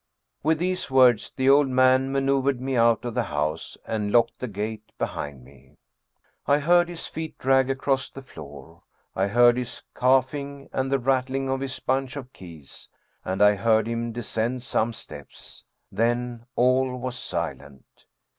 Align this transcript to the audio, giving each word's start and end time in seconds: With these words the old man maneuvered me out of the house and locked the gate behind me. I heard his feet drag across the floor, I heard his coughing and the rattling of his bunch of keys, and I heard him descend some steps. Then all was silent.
With 0.41 0.57
these 0.57 0.89
words 0.89 1.29
the 1.29 1.47
old 1.47 1.67
man 1.67 2.11
maneuvered 2.11 2.59
me 2.59 2.75
out 2.75 3.05
of 3.05 3.13
the 3.13 3.25
house 3.25 3.77
and 3.85 4.11
locked 4.11 4.39
the 4.39 4.47
gate 4.47 4.91
behind 4.97 5.43
me. 5.45 5.77
I 6.47 6.57
heard 6.57 6.89
his 6.89 7.05
feet 7.05 7.37
drag 7.37 7.69
across 7.69 8.09
the 8.09 8.23
floor, 8.23 8.81
I 9.15 9.27
heard 9.27 9.57
his 9.57 9.83
coughing 9.93 10.69
and 10.73 10.91
the 10.91 10.97
rattling 10.97 11.49
of 11.51 11.59
his 11.59 11.79
bunch 11.79 12.15
of 12.15 12.33
keys, 12.33 12.89
and 13.23 13.43
I 13.43 13.53
heard 13.53 13.85
him 13.87 14.11
descend 14.11 14.63
some 14.63 14.91
steps. 14.91 15.65
Then 15.91 16.47
all 16.55 16.97
was 16.97 17.15
silent. 17.15 18.07